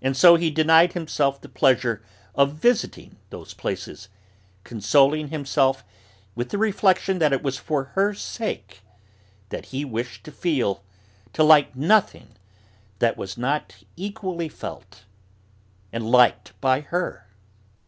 And 0.00 0.16
so 0.16 0.36
he 0.36 0.48
denied 0.48 0.92
himself 0.92 1.40
the 1.40 1.48
pleasure 1.48 2.04
of 2.36 2.52
visiting 2.52 3.16
those 3.30 3.52
places, 3.52 4.08
consoling 4.62 5.26
himself 5.30 5.82
with 6.36 6.50
the 6.50 6.56
reflection 6.56 7.18
that 7.18 7.32
it 7.32 7.42
was 7.42 7.56
for 7.58 7.82
her 7.98 8.14
sake 8.14 8.82
that 9.48 9.66
he 9.74 9.84
wished 9.84 10.22
to 10.22 10.30
feel, 10.30 10.84
to 11.32 11.42
like 11.42 11.74
nothing 11.74 12.36
that 13.00 13.16
was 13.16 13.36
not 13.36 13.74
equally 13.96 14.48
felt 14.48 15.02
and 15.92 16.08
liked 16.08 16.52
by 16.60 16.82
her. 16.82 17.26